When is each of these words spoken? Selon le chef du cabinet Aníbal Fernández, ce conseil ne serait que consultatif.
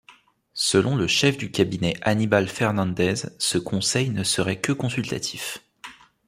Selon 0.55 0.95
le 0.95 1.05
chef 1.05 1.37
du 1.37 1.51
cabinet 1.51 1.93
Aníbal 2.01 2.47
Fernández, 2.47 3.27
ce 3.37 3.59
conseil 3.59 4.09
ne 4.09 4.23
serait 4.23 4.59
que 4.59 4.71
consultatif. 4.71 5.59